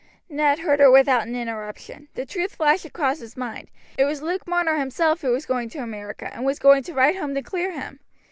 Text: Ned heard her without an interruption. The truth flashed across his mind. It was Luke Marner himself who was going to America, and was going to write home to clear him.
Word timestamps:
Ned 0.29 0.57
heard 0.57 0.79
her 0.79 0.89
without 0.89 1.27
an 1.27 1.35
interruption. 1.35 2.07
The 2.15 2.25
truth 2.25 2.55
flashed 2.55 2.85
across 2.85 3.19
his 3.19 3.37
mind. 3.37 3.69
It 3.99 4.05
was 4.05 4.23
Luke 4.23 4.47
Marner 4.47 4.77
himself 4.79 5.21
who 5.21 5.29
was 5.29 5.45
going 5.45 5.69
to 5.69 5.83
America, 5.83 6.33
and 6.33 6.43
was 6.43 6.57
going 6.57 6.81
to 6.85 6.93
write 6.95 7.17
home 7.17 7.35
to 7.35 7.43
clear 7.43 7.71
him. 7.73 7.99